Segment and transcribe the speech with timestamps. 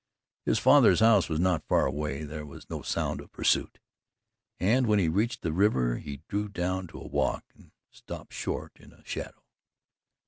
[0.45, 3.77] His father's house was not far away, there was no sound of pursuit,
[4.59, 8.71] and when he reached the river he drew down to a walk and stopped short
[8.79, 9.43] in a shadow.